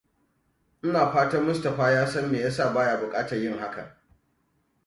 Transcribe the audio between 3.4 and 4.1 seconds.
hakan.